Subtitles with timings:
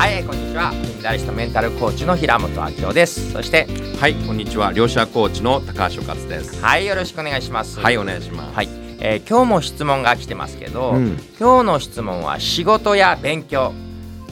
[0.00, 0.70] はいこんにちは。
[0.70, 3.32] 金メダリストメンタルコーチの平本明夫です。
[3.32, 3.66] そして
[4.00, 4.72] はいこんにちは。
[4.72, 6.58] 両者コーチの高橋勝です。
[6.64, 7.78] はいよろしくお願いします。
[7.78, 8.56] はいお願いします。
[8.56, 8.68] はい、
[8.98, 11.18] えー今日も質問が来てますけど、うん。
[11.38, 13.74] 今日の質問は仕事や勉強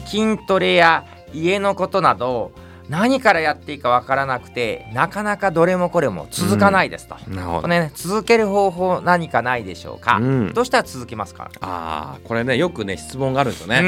[0.07, 1.05] 筋トレや
[1.35, 2.51] 家のことなど
[2.89, 7.61] 何からやっていいかわからなくてなかなかどれもこれも続かないですと、なるほど。
[7.61, 10.53] これね、続ける方法何かないでしょうか、うん。
[10.53, 11.51] どうしたら続きますか？
[11.61, 13.85] ああこれねよくね質問があるんですよね、う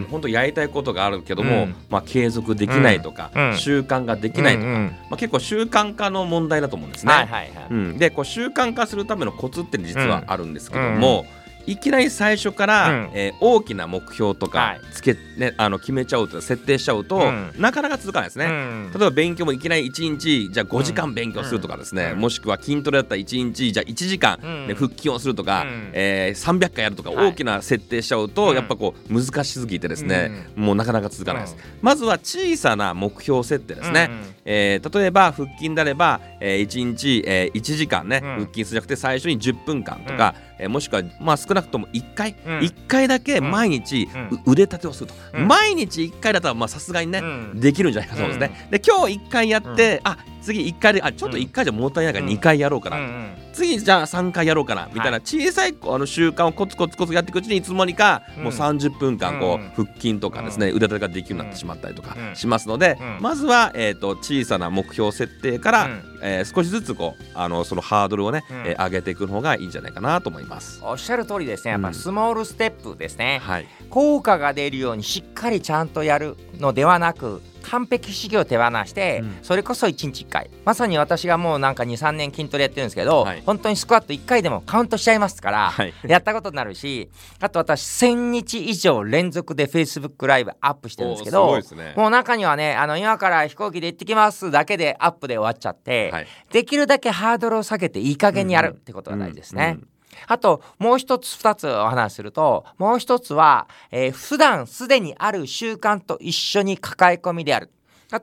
[0.00, 1.74] ん本当やりたいことがあるけども、うん。
[1.88, 3.56] まあ継続できないとか、うん。
[3.56, 4.84] 習慣ができないとか、うんうん。
[5.10, 11.24] まあ、結構習慣化の問題だと思うんですね、はいはいはい、うん、でこう習慣化するためのコツって実はあるんですけども、
[11.66, 13.10] いきなり最初から、うん。
[13.14, 14.80] えー大きな目標とはかい。
[14.92, 17.52] つけ、ね、あの決めちゃうと設定しちゃうと、うん。
[17.58, 18.46] なかなか続かないですね。
[18.46, 18.90] うん。
[18.92, 22.18] 例えば勉強もいきなり1日じゃあ5時間勉強するとかですね、うん。
[22.20, 24.66] もしくは筋トレだったら1日じゃあ1時間うん。
[24.66, 25.90] で腹筋をするとか、うん。
[25.92, 27.30] えー300回やるとかはい。
[27.30, 28.56] 大きな設定しちゃうと、うん。
[28.56, 34.26] やっぱこう難しすぎてですね、もうなかなか続かないです、まずは小さな目標設定ですね、うんうん。
[34.44, 38.34] えー例えば腹筋であれば、えー1日、えー1時間ね、うん。
[38.34, 42.58] 腹筋するんじゃなくて最初に10分間とか、えーもしくは、まあ、少なくとも1回、うん。
[42.60, 44.08] 1回だけ毎日、
[44.46, 45.48] 腕立てをすると、うん。
[45.48, 47.24] 毎日1回だったらまあさすがにね、う
[47.56, 47.60] ん。
[47.60, 52.32] できるんじゃないかと思うんですね、で今日1回やって、あ次1回であちょっと1回じゃ物足りないからうん。
[52.32, 53.34] 2回やろうかな、うんうん。
[53.52, 55.20] 次じゃあ3回やろうかなみたいな。
[55.20, 59.66] 小さいあの習慣をコツコツコツやっていくうちにいつの間にかもう30分間こうん。
[59.68, 62.36] う腹筋とかですね腕立てができるようになってしまったりとかうん。
[62.36, 63.22] しますのでうん。
[63.22, 66.02] まずはえーと小さな目標設定からうん。
[66.22, 68.56] えー少しずつこうあのそのハードルをねうん。
[68.66, 70.80] えー上げていく方がいいんじゃないかなと思います。
[70.82, 71.72] おっしゃる通りですね。
[71.72, 73.66] やっぱうんスモールステップですね、はい。
[73.90, 79.38] 効果が出るようにしっかりちゃんとやるのではなく完璧主義を手放して、うん。
[79.40, 80.50] それこそ1日1回。
[80.66, 83.42] まさに私がもうなんか23年筋トレやってるんですけど、はい。
[83.46, 85.94] 本当にスクワット1回でもカウントしちゃいますから、はい。
[86.06, 87.10] やったことになるし
[87.40, 91.94] あと私1000日以上連続で Facebook ライブアップしてるんですけどね。
[91.96, 96.26] もう中にはねあの今から飛行機で行ってきますだけでアップで終わっちゃって、はい。
[96.52, 99.76] できるだけハードルを下げていい加減にやるってことが大事ですね。
[99.76, 99.88] うんうん
[100.26, 107.70] あともう一つ二つお話しするともう一つは、えー普段すでにある習慣と一緒に抱え込みである。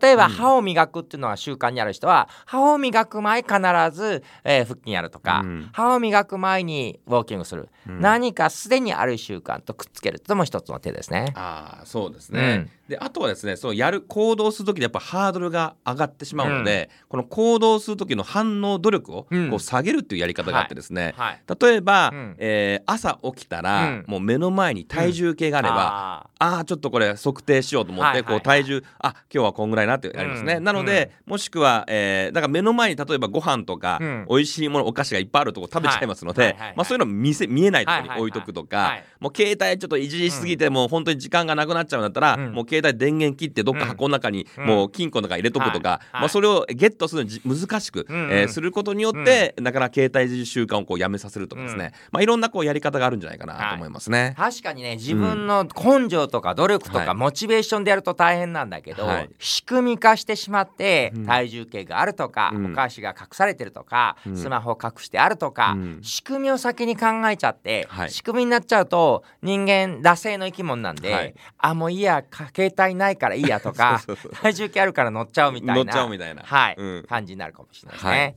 [0.01, 0.31] 例えば、うん。
[0.31, 3.55] 歯を磨くっていうのは習慣にある人は歯を磨く前必
[3.91, 5.69] ず、えー腹筋やるとか、うん。
[5.72, 8.01] 歯を磨く前にウォーキングする、うん。
[8.01, 11.33] 何かすでにある習慣とくっつけるっていうのも一つの手ですね。
[11.35, 19.49] ああそうですね、であとはですねそのやる行動する時にやっぱハードルが上がってしまうので、この行動する時の反応努力をうん。
[19.49, 22.35] こう下げるっていうやり方があってですね、はい、例えば、うん。
[22.38, 24.05] えー朝起きたら、うん。
[24.07, 28.33] もう目の前に体重計があれば、ああちょっとこれ測定しようと思って、はいはいはい。
[28.33, 30.63] こう体重あ今日はこんぐらいなってやりますね、うん。
[30.63, 34.25] なので、もしくは、えーだから目の前に例えばご飯とか、うん。
[34.29, 36.51] 美味しいものお菓子がいっぱいあるとこ食べちゃいますので、はい。
[36.51, 36.59] はい。
[36.59, 36.67] はい。
[36.69, 38.85] はいまあ、そういうの見せ見えないところに置いとくとか、はい。
[38.85, 42.53] はいはいもう携帯ちょっといじりすぎて、もう本当に時間がなくなっちゃうんだったら、うん。
[42.53, 44.66] もう携帯電源切ってどっか箱の中に、うん。
[44.66, 46.00] もう金庫の中に入れとくとか、はい。
[46.00, 46.22] はい。
[46.22, 54.35] まあ、それをゲットするのにじ難しく、うんえーすることによって、なかなか携帯習慣をこうやめさせるとかですね、まあ、いろんなこうやり方があるんじゃないかなと思いますね。
[54.38, 57.07] 確かにね自分の根性とか努力とはい。
[57.07, 59.29] かモチベーションでやると大変なんだけど、はい。
[59.40, 61.25] 仕組み化してしまってうん。
[61.28, 62.72] 体重計があるとか、うん。
[62.72, 64.35] お菓子が隠されてるとか、うん。
[64.35, 66.00] スマホを隠してあるとか、うん。
[66.02, 68.12] 仕組みを先に考えちゃって、はい。
[68.12, 71.35] 仕組みになっちゃうと人間惰性の生き物なんで、はい。
[71.59, 74.02] あもういいやか携帯ないからいいやとか
[74.41, 76.41] 体重計あるから乗っちゃうみたいな乗っちゃうみたいな。
[76.44, 77.06] はいうん。
[77.08, 78.35] 感じになるかもしれないですね。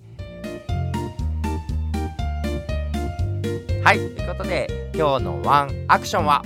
[3.82, 6.44] はい、ということで今日のワンアクションは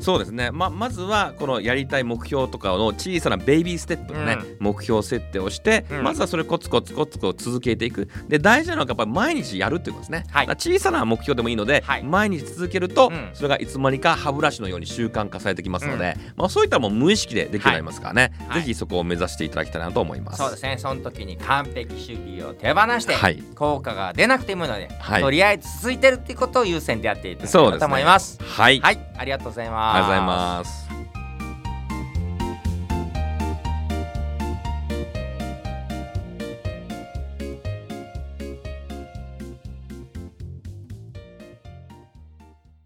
[0.00, 4.56] そうですね、ままずはこのやりたい目標とかの小さなベイビーステップのね、うん。
[4.60, 6.02] 目標設定をして、うん。
[6.02, 8.08] まずはそれコツコツコツコツ続けていく。
[8.28, 10.46] で大事なのはやっぱり毎日やるっていうことですね、はい。
[10.48, 12.02] 小さな目標でもいいので、はい。
[12.02, 13.30] 毎日続けると、うん。
[13.34, 18.62] それがいつの間にか歯ブラシのように習慣化されてきますので、まあ、そういったもう無意識でできるようになりますからね、はい。
[18.62, 20.38] ぜひそこを目指していただきたいなと思います。
[20.38, 20.76] そうですね。
[20.78, 23.42] その時に完璧主義を手放して、はい。
[23.54, 25.22] 効果が出なくてもいいので、はい。
[25.22, 28.38] とりあえず続いてるっていうことを優先でやっていただければと思います。
[28.42, 29.87] はい、はい、ありがとうございます。
[29.94, 30.97] ありがとうございます。